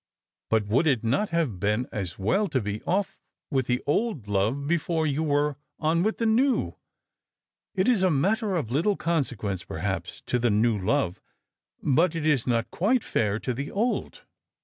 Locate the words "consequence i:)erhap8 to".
8.97-10.39